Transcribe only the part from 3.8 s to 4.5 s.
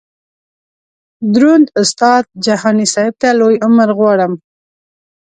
غواړم.